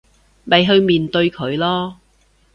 [0.45, 1.95] 咪去面對佢囉